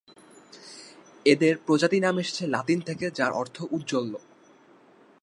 [1.25, 4.07] এদের প্রজাতি নাম এসেছে লাতিন থেকে যার অর্থ উজ্জ্বল।